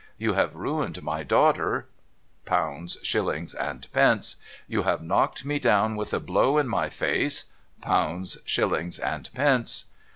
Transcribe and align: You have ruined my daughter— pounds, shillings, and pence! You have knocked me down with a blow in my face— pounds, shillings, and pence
You 0.17 0.33
have 0.33 0.55
ruined 0.55 1.03
my 1.03 1.21
daughter— 1.21 1.85
pounds, 2.45 2.97
shillings, 3.03 3.53
and 3.53 3.85
pence! 3.93 4.37
You 4.67 4.81
have 4.81 5.03
knocked 5.03 5.45
me 5.45 5.59
down 5.59 5.95
with 5.95 6.11
a 6.11 6.19
blow 6.19 6.57
in 6.57 6.67
my 6.67 6.89
face— 6.89 7.45
pounds, 7.83 8.39
shillings, 8.43 8.97
and 8.97 9.29
pence 9.35 9.85